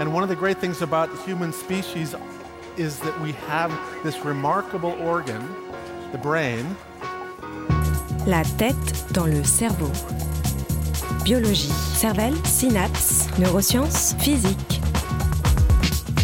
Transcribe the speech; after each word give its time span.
And 0.00 0.12
one 0.12 0.22
of 0.22 0.28
the 0.28 0.36
great 0.36 0.58
things 0.58 0.82
about 0.82 1.10
the 1.10 1.22
human 1.22 1.52
species 1.52 2.14
is 2.76 2.98
that 3.00 3.20
we 3.20 3.32
have 3.48 3.70
this 4.02 4.24
remarkable 4.24 4.92
organ, 5.00 5.42
the 6.12 6.18
brain. 6.18 6.64
La 8.26 8.42
tête 8.58 9.12
dans 9.12 9.26
le 9.26 9.44
cerveau. 9.44 9.90
Biologie, 11.24 11.72
cervelle, 11.94 12.34
synapses, 12.44 13.28
neurosciences, 13.38 14.14
physique. 14.18 14.80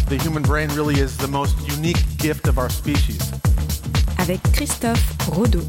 The 0.09 0.17
human 0.17 0.41
brain 0.41 0.69
really 0.69 0.99
is 0.99 1.15
the 1.17 1.27
most 1.27 1.55
unique 1.67 2.03
gift 2.17 2.47
of 2.47 2.57
our 2.57 2.69
species. 2.69 3.31
Avec 4.17 4.41
Christophe 4.53 5.15
Rodeau. 5.29 5.63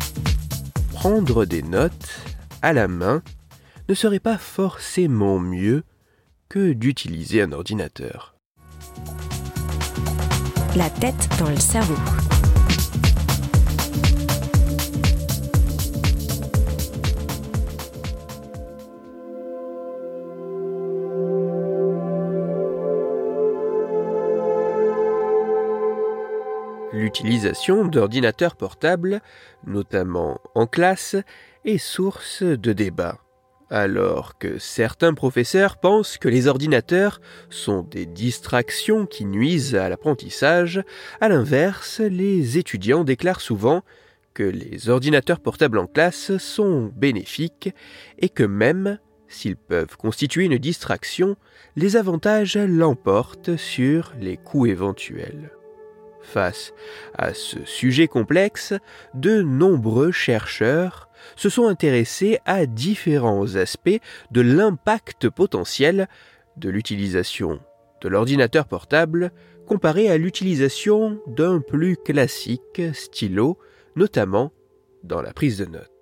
Prendre 0.94 1.44
des 1.44 1.62
notes 1.62 2.08
à 2.62 2.72
la 2.72 2.88
main 2.88 3.22
ne 3.88 3.94
serait 3.94 4.20
pas 4.20 4.38
forcément 4.38 5.38
mieux 5.38 5.84
que 6.50 6.72
d'utiliser 6.72 7.42
un 7.42 7.52
ordinateur. 7.52 8.34
La 10.76 10.90
tête 10.90 11.28
dans 11.38 11.48
le 11.48 11.56
cerveau. 11.56 11.94
L'utilisation 26.92 27.86
d'ordinateurs 27.86 28.56
portables, 28.56 29.20
notamment 29.68 30.40
en 30.56 30.66
classe, 30.66 31.14
est 31.64 31.78
source 31.78 32.42
de 32.42 32.72
débats. 32.72 33.18
Alors 33.70 34.36
que 34.36 34.58
certains 34.58 35.14
professeurs 35.14 35.76
pensent 35.76 36.18
que 36.18 36.28
les 36.28 36.48
ordinateurs 36.48 37.20
sont 37.50 37.82
des 37.82 38.04
distractions 38.04 39.06
qui 39.06 39.24
nuisent 39.24 39.76
à 39.76 39.88
l'apprentissage, 39.88 40.82
à 41.20 41.28
l'inverse, 41.28 42.00
les 42.00 42.58
étudiants 42.58 43.04
déclarent 43.04 43.40
souvent 43.40 43.82
que 44.34 44.42
les 44.42 44.88
ordinateurs 44.88 45.38
portables 45.38 45.78
en 45.78 45.86
classe 45.86 46.36
sont 46.38 46.90
bénéfiques 46.96 47.70
et 48.18 48.28
que 48.28 48.42
même 48.42 48.98
s'ils 49.28 49.56
peuvent 49.56 49.96
constituer 49.96 50.46
une 50.46 50.58
distraction, 50.58 51.36
les 51.76 51.96
avantages 51.96 52.56
l'emportent 52.56 53.56
sur 53.56 54.12
les 54.20 54.36
coûts 54.36 54.66
éventuels. 54.66 55.52
Face 56.22 56.72
à 57.16 57.34
ce 57.34 57.64
sujet 57.64 58.08
complexe, 58.08 58.74
de 59.14 59.42
nombreux 59.42 60.10
chercheurs 60.10 61.09
se 61.36 61.48
sont 61.48 61.66
intéressés 61.66 62.38
à 62.44 62.66
différents 62.66 63.56
aspects 63.56 64.00
de 64.30 64.40
l'impact 64.40 65.28
potentiel 65.28 66.08
de 66.56 66.68
l'utilisation 66.68 67.60
de 68.00 68.08
l'ordinateur 68.08 68.66
portable 68.66 69.30
comparé 69.66 70.10
à 70.10 70.18
l'utilisation 70.18 71.20
d'un 71.26 71.60
plus 71.60 71.96
classique 71.96 72.82
stylo, 72.92 73.58
notamment 73.94 74.52
dans 75.04 75.22
la 75.22 75.32
prise 75.32 75.58
de 75.58 75.66
notes. 75.66 75.99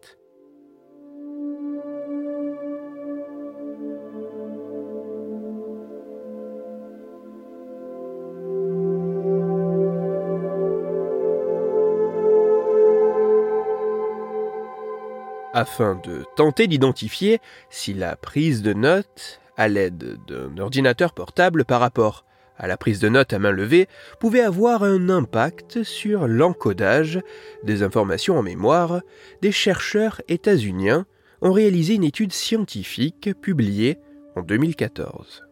Afin 15.58 16.00
de 16.04 16.24
tenter 16.36 16.68
d'identifier 16.68 17.40
si 17.68 17.92
la 17.92 18.14
prise 18.14 18.62
de 18.62 18.72
notes, 18.72 19.40
à 19.56 19.66
l'aide 19.66 20.16
d'un 20.28 20.56
ordinateur 20.58 21.12
portable 21.12 21.64
par 21.64 21.80
rapport 21.80 22.24
à 22.56 22.68
la 22.68 22.76
prise 22.76 23.00
de 23.00 23.08
notes 23.08 23.32
à 23.32 23.40
main 23.40 23.50
levée, 23.50 23.88
pouvait 24.20 24.40
avoir 24.40 24.84
un 24.84 25.08
impact 25.08 25.82
sur 25.82 26.28
l'encodage 26.28 27.20
des 27.64 27.82
informations 27.82 28.38
en 28.38 28.42
mémoire, 28.42 29.00
des 29.42 29.52
chercheurs 29.52 30.20
états-uniens 30.28 31.06
ont 31.42 31.52
réalisé 31.52 31.94
une 31.94 32.04
étude 32.04 32.32
scientifique 32.32 33.30
publiée 33.40 33.98
en 34.36 34.42
2014. 34.42 35.47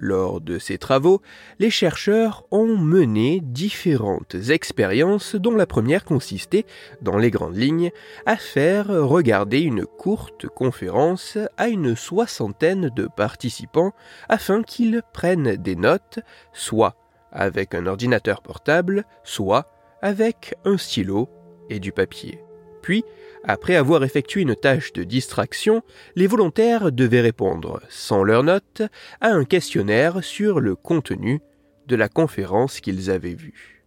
Lors 0.00 0.40
de 0.40 0.60
ces 0.60 0.78
travaux, 0.78 1.20
les 1.58 1.70
chercheurs 1.70 2.44
ont 2.52 2.76
mené 2.76 3.40
différentes 3.42 4.36
expériences 4.48 5.34
dont 5.34 5.56
la 5.56 5.66
première 5.66 6.04
consistait, 6.04 6.66
dans 7.02 7.16
les 7.16 7.32
grandes 7.32 7.56
lignes, 7.56 7.90
à 8.24 8.36
faire 8.36 8.86
regarder 8.86 9.58
une 9.58 9.84
courte 9.84 10.46
conférence 10.46 11.36
à 11.56 11.66
une 11.66 11.96
soixantaine 11.96 12.90
de 12.94 13.08
participants 13.08 13.92
afin 14.28 14.62
qu'ils 14.62 15.02
prennent 15.12 15.56
des 15.56 15.74
notes, 15.74 16.20
soit 16.52 16.94
avec 17.32 17.74
un 17.74 17.86
ordinateur 17.86 18.40
portable, 18.40 19.04
soit 19.24 19.68
avec 20.00 20.54
un 20.64 20.78
stylo 20.78 21.28
et 21.70 21.80
du 21.80 21.90
papier. 21.90 22.40
Puis, 22.82 23.04
après 23.44 23.76
avoir 23.76 24.04
effectué 24.04 24.42
une 24.42 24.56
tâche 24.56 24.92
de 24.92 25.04
distraction, 25.04 25.82
les 26.16 26.26
volontaires 26.26 26.92
devaient 26.92 27.20
répondre, 27.20 27.80
sans 27.88 28.22
leurs 28.22 28.42
notes, 28.42 28.82
à 29.20 29.28
un 29.28 29.44
questionnaire 29.44 30.22
sur 30.24 30.60
le 30.60 30.74
contenu 30.74 31.40
de 31.86 31.96
la 31.96 32.08
conférence 32.08 32.80
qu'ils 32.80 33.10
avaient 33.10 33.34
vue. 33.34 33.84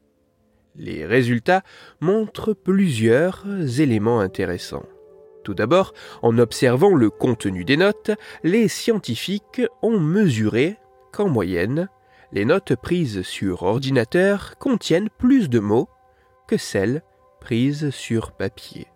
Les 0.75 1.05
résultats 1.05 1.63
montrent 1.99 2.53
plusieurs 2.53 3.45
éléments 3.79 4.19
intéressants. 4.19 4.85
Tout 5.43 5.53
d'abord, 5.53 5.93
en 6.21 6.37
observant 6.37 6.95
le 6.95 7.09
contenu 7.09 7.65
des 7.65 7.77
notes, 7.77 8.11
les 8.43 8.67
scientifiques 8.67 9.61
ont 9.81 9.99
mesuré 9.99 10.77
qu'en 11.11 11.27
moyenne, 11.27 11.89
les 12.31 12.45
notes 12.45 12.75
prises 12.75 13.23
sur 13.23 13.63
ordinateur 13.63 14.57
contiennent 14.59 15.09
plus 15.09 15.49
de 15.49 15.59
mots 15.59 15.89
que 16.47 16.57
celles 16.57 17.01
prises 17.41 17.89
sur 17.89 18.31
papier 18.31 18.87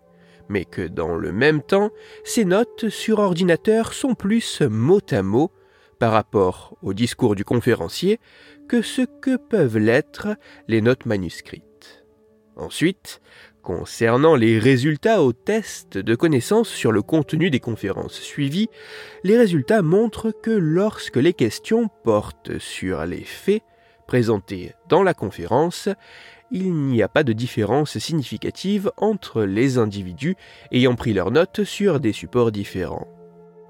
mais 0.48 0.64
que 0.64 0.82
dans 0.82 1.16
le 1.16 1.32
même 1.32 1.62
temps, 1.62 1.90
ces 2.24 2.44
notes 2.44 2.88
sur 2.88 3.18
ordinateur 3.18 3.92
sont 3.92 4.14
plus 4.14 4.62
mot 4.62 5.00
à 5.10 5.22
mot 5.22 5.50
par 5.98 6.12
rapport 6.12 6.76
au 6.82 6.92
discours 6.92 7.34
du 7.34 7.44
conférencier 7.44 8.20
que 8.68 8.82
ce 8.82 9.02
que 9.02 9.36
peuvent 9.36 9.78
l'être 9.78 10.28
les 10.68 10.80
notes 10.80 11.06
manuscrites. 11.06 12.04
Ensuite, 12.56 13.20
concernant 13.62 14.34
les 14.34 14.58
résultats 14.58 15.22
au 15.22 15.32
test 15.32 15.98
de 15.98 16.14
connaissances 16.14 16.68
sur 16.68 16.92
le 16.92 17.02
contenu 17.02 17.50
des 17.50 17.60
conférences 17.60 18.20
suivies, 18.20 18.68
les 19.24 19.36
résultats 19.36 19.82
montrent 19.82 20.30
que 20.30 20.50
lorsque 20.50 21.16
les 21.16 21.32
questions 21.32 21.88
portent 22.04 22.58
sur 22.58 23.04
les 23.06 23.24
faits 23.24 23.62
présentés 24.06 24.72
dans 24.88 25.02
la 25.02 25.14
conférence, 25.14 25.88
il 26.50 26.74
n'y 26.74 27.02
a 27.02 27.08
pas 27.08 27.24
de 27.24 27.32
différence 27.32 27.98
significative 27.98 28.90
entre 28.96 29.42
les 29.42 29.78
individus 29.78 30.36
ayant 30.72 30.94
pris 30.94 31.12
leurs 31.12 31.30
notes 31.30 31.64
sur 31.64 32.00
des 32.00 32.12
supports 32.12 32.52
différents. 32.52 33.08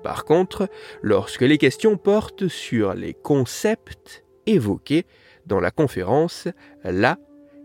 Par 0.02 0.24
contre, 0.24 0.68
lorsque 1.02 1.42
les 1.42 1.58
questions 1.58 1.96
portent 1.96 2.48
sur 2.48 2.94
les 2.94 3.14
concepts 3.14 4.24
évoqués 4.46 5.04
dans 5.46 5.60
la 5.60 5.70
conférence, 5.70 6.48
là, 6.84 7.18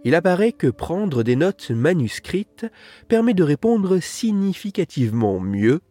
il 0.04 0.16
apparaît 0.16 0.52
que 0.52 0.68
prendre 0.68 1.22
des 1.22 1.36
notes 1.36 1.70
manuscrites 1.70 2.66
permet 3.08 3.36
de 3.36 3.44
répondre 3.44 4.00
significativement 4.00 5.40
mieux 5.40 5.82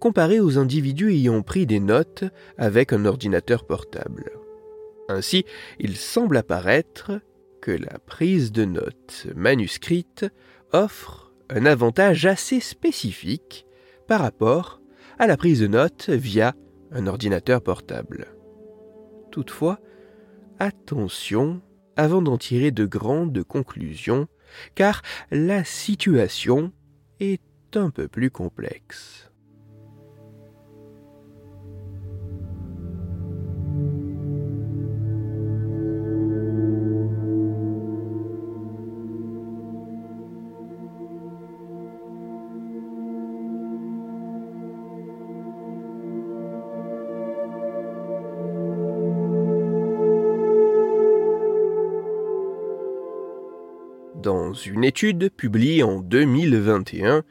comparé 0.00 0.40
aux 0.40 0.58
individus 0.58 1.12
ayant 1.12 1.42
pris 1.42 1.66
des 1.66 1.78
notes 1.78 2.24
avec 2.58 2.92
un 2.92 3.04
ordinateur 3.04 3.64
portable. 3.64 4.32
Ainsi, 5.08 5.44
il 5.78 5.96
semble 5.96 6.36
apparaître 6.36 7.12
que 7.60 7.70
la 7.70 7.98
prise 7.98 8.52
de 8.52 8.64
notes 8.64 9.26
manuscrite 9.34 10.26
offre 10.72 11.32
un 11.48 11.66
avantage 11.66 12.26
assez 12.26 12.60
spécifique 12.60 13.66
par 14.06 14.20
rapport 14.20 14.80
à 15.18 15.26
la 15.26 15.36
prise 15.36 15.60
de 15.60 15.66
notes 15.66 16.10
via 16.10 16.54
un 16.92 17.06
ordinateur 17.06 17.62
portable. 17.62 18.28
Toutefois, 19.30 19.78
attention 20.58 21.60
avant 21.96 22.22
d'en 22.22 22.38
tirer 22.38 22.70
de 22.70 22.86
grandes 22.86 23.42
conclusions, 23.44 24.26
car 24.74 25.02
la 25.30 25.64
situation 25.64 26.72
est 27.20 27.42
un 27.74 27.90
peu 27.90 28.08
plus 28.08 28.30
complexe. 28.30 29.29
Dans 54.22 54.52
une 54.52 54.84
étude 54.84 55.30
publiée 55.34 55.82
en 55.82 56.00
2021, 56.00 57.22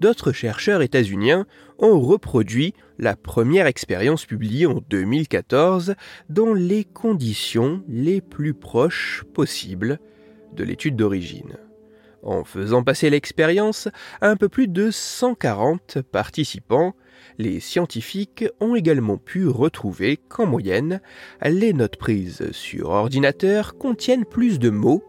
d'autres 0.00 0.32
chercheurs 0.32 0.80
états-uniens 0.80 1.46
ont 1.78 2.00
reproduit 2.00 2.72
la 2.98 3.16
première 3.16 3.66
expérience 3.66 4.24
publiée 4.24 4.64
en 4.64 4.80
2014 4.88 5.94
dans 6.30 6.54
les 6.54 6.84
conditions 6.84 7.82
les 7.86 8.22
plus 8.22 8.54
proches 8.54 9.24
possibles 9.34 9.98
de 10.54 10.64
l'étude 10.64 10.96
d'origine. 10.96 11.58
En 12.22 12.44
faisant 12.44 12.82
passer 12.82 13.10
l'expérience 13.10 13.88
à 14.22 14.30
un 14.30 14.36
peu 14.36 14.48
plus 14.48 14.68
de 14.68 14.90
140 14.90 15.98
participants, 16.00 16.94
les 17.36 17.60
scientifiques 17.60 18.46
ont 18.60 18.74
également 18.74 19.18
pu 19.18 19.46
retrouver 19.46 20.16
qu'en 20.16 20.46
moyenne, 20.46 21.02
les 21.44 21.74
notes 21.74 21.96
prises 21.96 22.50
sur 22.52 22.88
ordinateur 22.88 23.76
contiennent 23.76 24.24
plus 24.24 24.58
de 24.58 24.70
mots, 24.70 25.04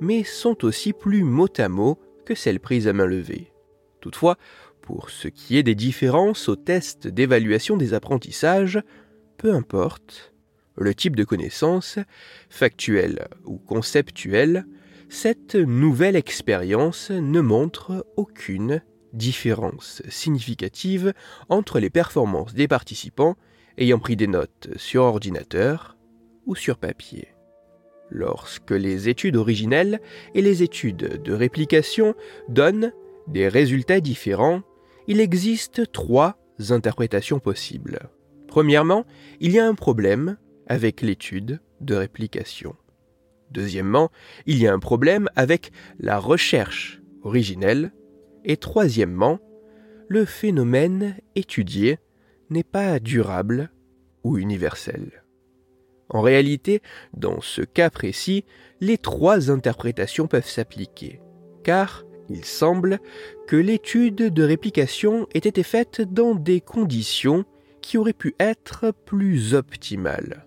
mais 0.00 0.24
sont 0.24 0.64
aussi 0.64 0.92
plus 0.92 1.24
mot 1.24 1.48
à 1.58 1.68
mot 1.68 1.98
que 2.24 2.34
celles 2.34 2.60
prises 2.60 2.88
à 2.88 2.92
main 2.92 3.06
levée. 3.06 3.52
Toutefois, 4.00 4.36
pour 4.82 5.10
ce 5.10 5.28
qui 5.28 5.56
est 5.56 5.62
des 5.62 5.74
différences 5.74 6.48
au 6.48 6.56
test 6.56 7.06
d'évaluation 7.06 7.76
des 7.76 7.94
apprentissages, 7.94 8.82
peu 9.38 9.54
importe 9.54 10.34
le 10.76 10.94
type 10.94 11.16
de 11.16 11.24
connaissance, 11.24 11.98
factuelle 12.48 13.28
ou 13.44 13.58
conceptuelle, 13.58 14.66
cette 15.08 15.54
nouvelle 15.54 16.16
expérience 16.16 17.10
ne 17.10 17.40
montre 17.40 18.06
aucune 18.16 18.82
différence 19.12 20.02
significative 20.08 21.12
entre 21.48 21.78
les 21.78 21.90
performances 21.90 22.54
des 22.54 22.68
participants 22.68 23.36
ayant 23.78 23.98
pris 23.98 24.16
des 24.16 24.26
notes 24.26 24.68
sur 24.76 25.02
ordinateur 25.02 25.96
ou 26.46 26.54
sur 26.54 26.78
papier. 26.78 27.33
Lorsque 28.10 28.70
les 28.70 29.08
études 29.08 29.36
originelles 29.36 30.00
et 30.34 30.42
les 30.42 30.62
études 30.62 31.22
de 31.22 31.32
réplication 31.32 32.14
donnent 32.48 32.92
des 33.26 33.48
résultats 33.48 34.00
différents, 34.00 34.62
il 35.08 35.20
existe 35.20 35.90
trois 35.92 36.38
interprétations 36.70 37.38
possibles. 37.38 38.10
Premièrement, 38.46 39.04
il 39.40 39.52
y 39.52 39.58
a 39.58 39.66
un 39.66 39.74
problème 39.74 40.36
avec 40.66 41.00
l'étude 41.02 41.60
de 41.80 41.94
réplication. 41.94 42.76
Deuxièmement, 43.50 44.10
il 44.46 44.58
y 44.58 44.66
a 44.66 44.72
un 44.72 44.78
problème 44.78 45.28
avec 45.36 45.70
la 45.98 46.18
recherche 46.18 47.00
originelle. 47.22 47.92
Et 48.44 48.56
troisièmement, 48.56 49.38
le 50.08 50.24
phénomène 50.24 51.16
étudié 51.34 51.98
n'est 52.50 52.62
pas 52.62 53.00
durable 53.00 53.70
ou 54.22 54.38
universel. 54.38 55.23
En 56.08 56.20
réalité, 56.20 56.82
dans 57.14 57.40
ce 57.40 57.62
cas 57.62 57.90
précis, 57.90 58.44
les 58.80 58.98
trois 58.98 59.50
interprétations 59.50 60.26
peuvent 60.26 60.48
s'appliquer, 60.48 61.20
car 61.62 62.04
il 62.28 62.44
semble 62.44 63.00
que 63.46 63.56
l'étude 63.56 64.16
de 64.32 64.42
réplication 64.42 65.26
ait 65.34 65.38
été 65.38 65.62
faite 65.62 66.00
dans 66.00 66.34
des 66.34 66.60
conditions 66.60 67.44
qui 67.82 67.98
auraient 67.98 68.12
pu 68.12 68.34
être 68.40 68.92
plus 69.04 69.54
optimales. 69.54 70.46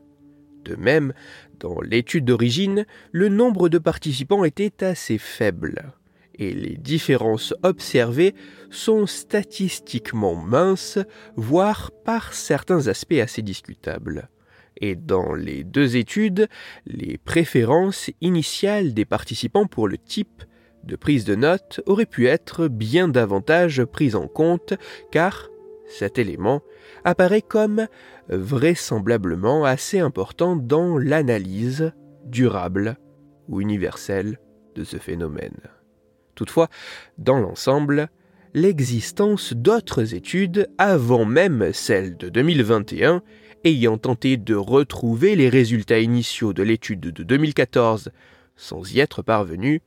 De 0.63 0.75
même, 0.75 1.13
dans 1.59 1.79
l'étude 1.81 2.25
d'origine, 2.25 2.85
le 3.11 3.29
nombre 3.29 3.69
de 3.69 3.77
participants 3.77 4.43
était 4.43 4.83
assez 4.83 5.17
faible, 5.17 5.93
et 6.35 6.53
les 6.53 6.77
différences 6.77 7.53
observées 7.63 8.35
sont 8.69 9.05
statistiquement 9.05 10.35
minces, 10.35 10.99
voire 11.35 11.91
par 12.03 12.33
certains 12.33 12.87
aspects 12.87 13.13
assez 13.13 13.41
discutables. 13.41 14.29
Et 14.79 14.95
dans 14.95 15.33
les 15.33 15.63
deux 15.63 15.97
études, 15.97 16.47
les 16.85 17.17
préférences 17.17 18.11
initiales 18.21 18.93
des 18.93 19.05
participants 19.05 19.65
pour 19.65 19.87
le 19.87 19.97
type 19.97 20.43
de 20.83 20.95
prise 20.95 21.25
de 21.25 21.35
notes 21.35 21.81
aurait 21.85 22.05
pu 22.05 22.27
être 22.27 22.67
bien 22.67 23.07
davantage 23.07 23.83
prise 23.83 24.15
en 24.15 24.27
compte 24.27 24.73
car 25.11 25.49
cet 25.87 26.17
élément 26.17 26.61
apparaît 27.03 27.41
comme 27.41 27.87
vraisemblablement 28.29 29.65
assez 29.65 29.99
important 29.99 30.55
dans 30.55 30.97
l'analyse 30.97 31.91
durable 32.25 32.97
ou 33.47 33.61
universelle 33.61 34.39
de 34.75 34.83
ce 34.83 34.97
phénomène. 34.97 35.59
Toutefois, 36.35 36.69
dans 37.17 37.39
l'ensemble, 37.39 38.09
l'existence 38.57 39.53
d'autres 39.53 40.15
études 40.15 40.67
avant 40.79 41.25
même 41.25 41.71
celle 41.73 42.17
de 42.17 42.27
2021 42.27 43.21
ayant 43.63 43.99
tenté 43.99 44.35
de 44.35 44.55
retrouver 44.55 45.35
les 45.35 45.47
résultats 45.47 45.99
initiaux 45.99 46.53
de 46.53 46.63
l'étude 46.63 46.99
de 46.99 47.21
2014 47.21 48.09
sans 48.55 48.91
y 48.91 48.99
être 48.99 49.21
parvenus 49.21 49.81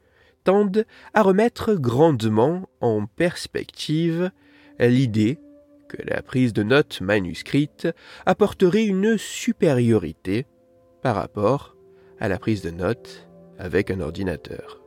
tendent 0.45 0.85
à 1.15 1.23
remettre 1.23 1.75
grandement 1.75 2.69
en 2.81 3.07
perspective 3.07 4.31
l'idée 4.79 5.41
que 5.89 6.01
la 6.09 6.23
prise 6.23 6.53
de 6.53 6.63
notes 6.63 7.01
manuscrite 7.01 7.89
apporterait 8.25 8.85
une 8.85 9.19
supériorité 9.19 10.47
par 11.03 11.17
rapport 11.17 11.75
à 12.21 12.29
la 12.29 12.39
prise 12.39 12.63
de 12.63 12.71
notes 12.71 13.29
avec 13.59 13.91
un 13.91 14.01
ordinateur. 14.01 14.80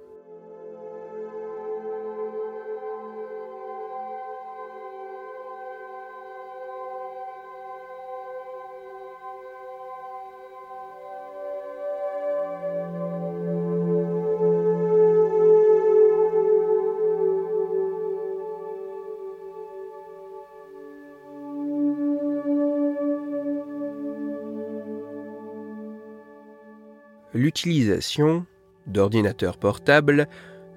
L'utilisation 27.44 28.46
d'ordinateurs 28.88 29.58
portables, 29.58 30.28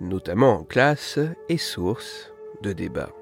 notamment 0.00 0.58
en 0.58 0.64
classe, 0.64 1.20
est 1.48 1.58
source 1.58 2.32
de 2.62 2.72
débats. 2.72 3.12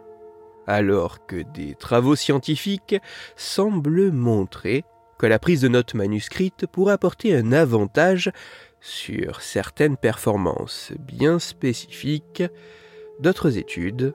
Alors 0.67 1.26
que 1.26 1.43
des 1.52 1.75
travaux 1.75 2.17
scientifiques 2.17 2.96
semblent 3.37 4.11
montrer 4.11 4.82
que 5.19 5.26
la 5.26 5.38
prise 5.38 5.61
de 5.61 5.69
notes 5.69 5.93
manuscrites 5.93 6.67
pourrait 6.67 6.94
apporter 6.94 7.37
un 7.37 7.52
avantage 7.52 8.32
sur 8.81 9.43
certaines 9.43 9.99
performances 9.99 10.93
bien 10.99 11.38
spécifiques, 11.38 12.44
d'autres 13.20 13.58
études 13.58 14.14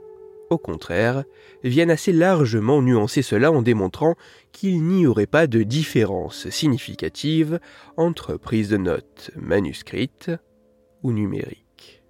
au 0.49 0.57
contraire, 0.57 1.23
viennent 1.63 1.91
assez 1.91 2.11
largement 2.11 2.81
nuancer 2.81 3.21
cela 3.21 3.51
en 3.51 3.61
démontrant 3.61 4.15
qu'il 4.51 4.83
n'y 4.83 5.05
aurait 5.05 5.27
pas 5.27 5.47
de 5.47 5.63
différence 5.63 6.49
significative 6.49 7.59
entre 7.97 8.35
prise 8.35 8.69
de 8.69 8.77
notes 8.77 9.31
manuscrite 9.35 10.31
ou 11.03 11.11
numérique. 11.11 12.03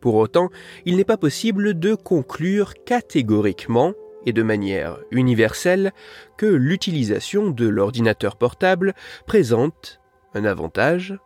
Pour 0.00 0.14
autant, 0.14 0.48
il 0.86 0.96
n'est 0.96 1.04
pas 1.04 1.18
possible 1.18 1.78
de 1.78 1.94
conclure 1.94 2.74
catégoriquement 2.84 3.92
et 4.24 4.32
de 4.32 4.42
manière 4.42 4.98
universelle 5.10 5.92
que 6.36 6.46
l'utilisation 6.46 7.50
de 7.50 7.66
l'ordinateur 7.66 8.36
portable 8.36 8.94
présente 9.26 10.00
un 10.34 10.44
avantage, 10.44 11.18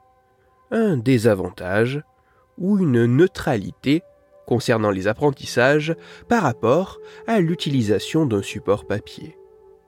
un 0.71 0.97
désavantage 0.97 2.03
ou 2.59 2.79
une 2.79 3.07
neutralité 3.07 4.03
concernant 4.47 4.91
les 4.91 5.09
apprentissages 5.09 5.95
par 6.29 6.43
rapport 6.43 6.99
à 7.27 7.41
l'utilisation 7.41 8.27
d'un 8.27 8.43
support 8.43 8.87
papier. 8.87 9.37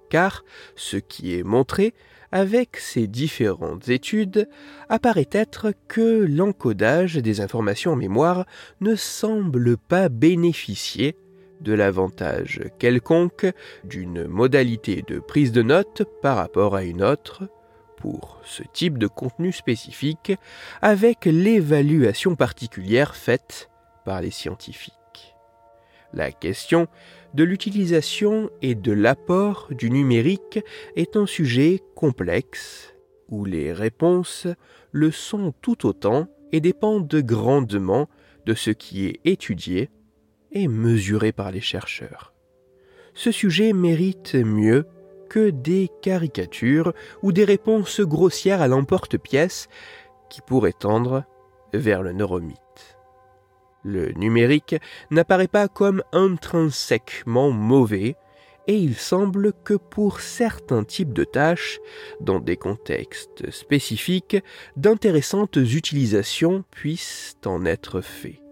Car 0.08 0.44
ce 0.76 0.96
qui 0.96 1.36
est 1.36 1.42
montré 1.42 1.94
avec 2.32 2.76
ces 2.76 3.06
différentes 3.06 3.88
études 3.88 4.48
apparaît 4.88 5.28
être 5.32 5.72
que 5.88 6.24
l'encodage 6.24 7.16
des 7.16 7.40
informations 7.40 7.92
en 7.92 7.96
mémoire 7.96 8.46
ne 8.80 8.94
semble 8.94 9.76
pas 9.76 10.08
bénéficier 10.08 11.16
de 11.60 11.72
l'avantage 11.72 12.62
quelconque 12.78 13.46
d'une 13.84 14.26
modalité 14.26 15.02
de 15.06 15.18
prise 15.18 15.52
de 15.52 15.62
notes 15.62 16.02
par 16.20 16.36
rapport 16.36 16.74
à 16.74 16.82
une 16.84 17.02
autre 17.02 17.44
pour 17.96 18.40
ce 18.44 18.62
type 18.74 18.98
de 18.98 19.06
contenu 19.06 19.52
spécifique 19.52 20.32
avec 20.82 21.24
l'évaluation 21.24 22.36
particulière 22.36 23.16
faite 23.16 23.70
les 24.20 24.30
scientifiques. 24.30 25.36
La 26.12 26.32
question 26.32 26.86
de 27.34 27.44
l'utilisation 27.44 28.48
et 28.62 28.74
de 28.74 28.92
l'apport 28.92 29.68
du 29.70 29.90
numérique 29.90 30.60
est 30.94 31.16
un 31.16 31.26
sujet 31.26 31.82
complexe 31.94 32.94
où 33.28 33.44
les 33.44 33.72
réponses 33.72 34.46
le 34.92 35.10
sont 35.10 35.52
tout 35.60 35.86
autant 35.86 36.28
et 36.52 36.60
dépendent 36.60 37.14
grandement 37.16 38.08
de 38.46 38.54
ce 38.54 38.70
qui 38.70 39.06
est 39.06 39.20
étudié 39.24 39.90
et 40.52 40.68
mesuré 40.68 41.32
par 41.32 41.50
les 41.50 41.60
chercheurs. 41.60 42.32
Ce 43.14 43.32
sujet 43.32 43.72
mérite 43.72 44.34
mieux 44.36 44.86
que 45.28 45.50
des 45.50 45.90
caricatures 46.02 46.92
ou 47.22 47.32
des 47.32 47.44
réponses 47.44 48.00
grossières 48.00 48.62
à 48.62 48.68
l'emporte-pièce 48.68 49.68
qui 50.30 50.40
pourraient 50.40 50.72
tendre 50.72 51.24
vers 51.74 52.02
le 52.02 52.12
neuromythe. 52.12 52.65
Le 53.86 54.10
numérique 54.14 54.74
n'apparaît 55.12 55.46
pas 55.46 55.68
comme 55.68 56.02
intrinsèquement 56.10 57.52
mauvais, 57.52 58.16
et 58.66 58.76
il 58.76 58.96
semble 58.96 59.52
que 59.52 59.74
pour 59.74 60.18
certains 60.18 60.82
types 60.82 61.12
de 61.12 61.22
tâches, 61.22 61.78
dans 62.20 62.40
des 62.40 62.56
contextes 62.56 63.48
spécifiques, 63.52 64.38
d'intéressantes 64.76 65.54
utilisations 65.54 66.64
puissent 66.72 67.36
en 67.44 67.64
être 67.64 68.00
faites. 68.00 68.42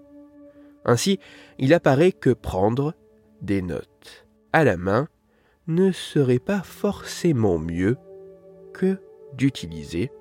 Ainsi, 0.84 1.18
il 1.58 1.74
apparaît 1.74 2.12
que 2.12 2.30
prendre 2.30 2.94
des 3.42 3.60
notes 3.60 4.28
à 4.52 4.62
la 4.62 4.76
main 4.76 5.08
ne 5.66 5.90
serait 5.90 6.38
pas 6.38 6.62
forcément 6.62 7.58
mieux 7.58 7.96
que 8.72 8.98
d'utiliser 9.32 10.12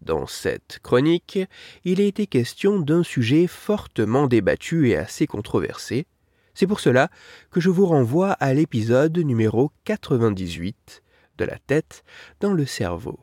Dans 0.01 0.25
cette 0.27 0.79
chronique, 0.83 1.39
il 1.85 2.01
a 2.01 2.03
été 2.03 2.27
question 2.27 2.79
d'un 2.79 3.03
sujet 3.03 3.47
fortement 3.47 4.27
débattu 4.27 4.89
et 4.89 4.97
assez 4.97 5.27
controversé, 5.27 6.05
c'est 6.53 6.67
pour 6.67 6.79
cela 6.79 7.09
que 7.51 7.59
je 7.59 7.69
vous 7.69 7.85
renvoie 7.85 8.33
à 8.33 8.53
l'épisode 8.53 9.17
numéro 9.17 9.71
98 9.85 11.03
de 11.37 11.45
la 11.45 11.57
tête 11.57 12.03
dans 12.39 12.53
le 12.53 12.65
cerveau. 12.65 13.19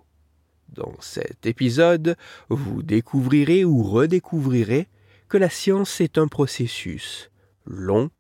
Dans 0.69 0.95
cet 1.01 1.47
épisode, 1.47 2.17
vous 2.49 2.83
découvrirez 2.83 3.65
ou 3.65 3.83
redécouvrirez 3.83 4.89
que 5.29 5.39
la 5.39 5.49
science 5.49 6.01
est 6.01 6.19
un 6.19 6.27
processus 6.27 7.31
long, 7.67 8.11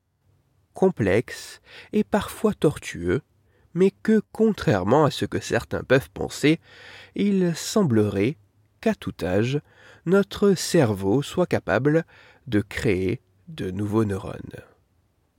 complexe 0.74 1.60
et 1.92 2.04
parfois 2.04 2.54
tortueux, 2.54 3.22
mais 3.74 3.92
que, 4.02 4.22
contrairement 4.32 5.04
à 5.04 5.10
ce 5.10 5.24
que 5.24 5.40
certains 5.40 5.82
peuvent 5.82 6.10
penser, 6.10 6.60
il 7.16 7.54
semblerait 7.56 8.36
qu'à 8.80 8.94
tout 8.94 9.14
âge, 9.22 9.60
notre 10.06 10.54
cerveau 10.54 11.22
soit 11.22 11.46
capable 11.46 12.04
de 12.46 12.60
créer 12.60 13.20
de 13.48 13.70
nouveaux 13.70 14.04
neurones 14.04 14.69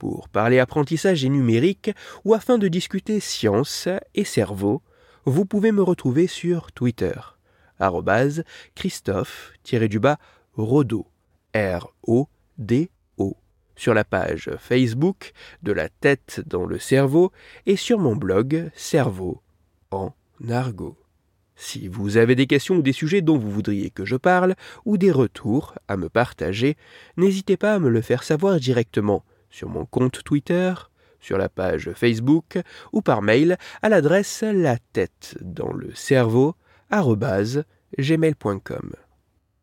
pour 0.02 0.28
parler 0.28 0.58
apprentissage 0.58 1.24
et 1.24 1.28
numérique 1.28 1.92
ou 2.24 2.34
afin 2.34 2.58
de 2.58 2.66
discuter 2.66 3.20
science 3.20 3.86
et 4.16 4.24
cerveau, 4.24 4.82
vous 5.26 5.44
pouvez 5.44 5.70
me 5.70 5.80
retrouver 5.80 6.26
sur 6.26 6.72
Twitter, 6.72 7.14
Christophe-Rodo, 8.74 11.06
R-O-D-O, 11.54 13.36
sur 13.76 13.94
la 13.94 14.02
page 14.02 14.50
Facebook 14.58 15.30
de 15.62 15.70
la 15.70 15.88
tête 15.88 16.42
dans 16.48 16.66
le 16.66 16.80
cerveau 16.80 17.30
et 17.66 17.76
sur 17.76 18.00
mon 18.00 18.16
blog 18.16 18.72
Cerveau 18.74 19.40
en 19.92 20.12
argot. 20.48 20.98
Si 21.54 21.86
vous 21.86 22.16
avez 22.16 22.34
des 22.34 22.48
questions 22.48 22.74
ou 22.74 22.82
des 22.82 22.92
sujets 22.92 23.22
dont 23.22 23.38
vous 23.38 23.52
voudriez 23.52 23.90
que 23.90 24.04
je 24.04 24.16
parle, 24.16 24.56
ou 24.84 24.98
des 24.98 25.12
retours 25.12 25.76
à 25.86 25.96
me 25.96 26.08
partager, 26.08 26.76
n'hésitez 27.16 27.56
pas 27.56 27.74
à 27.74 27.78
me 27.78 27.88
le 27.88 28.00
faire 28.00 28.24
savoir 28.24 28.58
directement 28.58 29.22
sur 29.52 29.68
mon 29.68 29.84
compte 29.84 30.24
Twitter, 30.24 30.74
sur 31.20 31.38
la 31.38 31.48
page 31.48 31.92
Facebook 31.94 32.58
ou 32.92 33.00
par 33.00 33.22
mail 33.22 33.56
à 33.80 33.88
l'adresse 33.88 34.42
la 34.42 34.78
tête 34.92 35.36
dans 35.40 35.72
le 35.72 35.94
cerveau 35.94 36.56
gmail.com. 37.98 38.92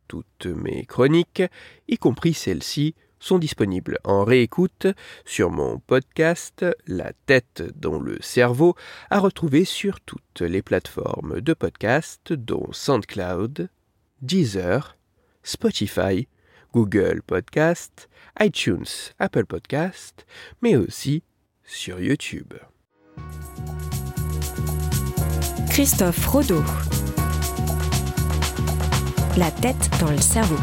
Toutes 0.07 0.45
mes 0.45 0.85
chroniques, 0.85 1.43
y 1.87 1.97
compris 1.97 2.33
celles-ci, 2.33 2.95
sont 3.19 3.37
disponibles 3.37 3.99
en 4.05 4.23
réécoute 4.23 4.87
sur 5.25 5.51
mon 5.51 5.79
podcast 5.79 6.65
La 6.87 7.11
tête 7.25 7.63
dans 7.75 7.99
le 7.99 8.17
cerveau, 8.21 8.75
à 9.09 9.19
retrouver 9.19 9.65
sur 9.65 9.99
toutes 9.99 10.41
les 10.41 10.61
plateformes 10.61 11.41
de 11.41 11.53
podcast 11.53 12.31
dont 12.31 12.71
SoundCloud, 12.71 13.69
Deezer, 14.21 14.97
Spotify, 15.43 16.27
Google 16.73 17.21
Podcast, 17.25 18.09
iTunes, 18.39 19.11
Apple 19.19 19.45
Podcast, 19.45 20.25
mais 20.61 20.75
aussi 20.75 21.23
sur 21.63 21.99
YouTube. 21.99 22.53
Christophe 25.69 26.25
Rodeau. 26.27 26.63
La 29.37 29.51
tête 29.51 29.89
dans 29.99 30.11
le 30.11 30.19
cerveau. 30.19 30.57